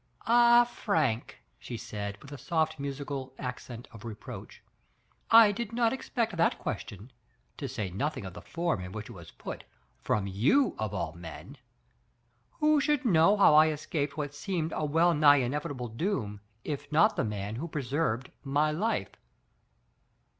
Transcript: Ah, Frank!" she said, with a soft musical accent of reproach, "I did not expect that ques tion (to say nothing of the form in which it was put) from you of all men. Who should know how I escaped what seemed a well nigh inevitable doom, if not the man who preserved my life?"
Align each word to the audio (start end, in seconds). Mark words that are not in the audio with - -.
Ah, 0.25 0.63
Frank!" 0.63 1.37
she 1.59 1.77
said, 1.77 2.17
with 2.23 2.31
a 2.31 2.37
soft 2.39 2.79
musical 2.79 3.35
accent 3.37 3.87
of 3.91 4.03
reproach, 4.03 4.63
"I 5.29 5.51
did 5.51 5.73
not 5.73 5.93
expect 5.93 6.35
that 6.37 6.57
ques 6.57 6.81
tion 6.87 7.11
(to 7.57 7.67
say 7.69 7.91
nothing 7.91 8.25
of 8.25 8.33
the 8.33 8.41
form 8.41 8.81
in 8.81 8.93
which 8.93 9.09
it 9.09 9.11
was 9.11 9.29
put) 9.29 9.63
from 10.01 10.25
you 10.25 10.75
of 10.79 10.91
all 10.91 11.13
men. 11.13 11.55
Who 12.53 12.81
should 12.81 13.05
know 13.05 13.37
how 13.37 13.53
I 13.53 13.67
escaped 13.69 14.17
what 14.17 14.33
seemed 14.33 14.71
a 14.75 14.85
well 14.85 15.13
nigh 15.13 15.35
inevitable 15.35 15.89
doom, 15.89 16.41
if 16.63 16.91
not 16.91 17.15
the 17.15 17.23
man 17.23 17.57
who 17.57 17.67
preserved 17.67 18.31
my 18.43 18.71
life?" 18.71 19.11